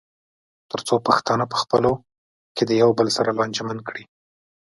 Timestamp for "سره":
3.17-3.29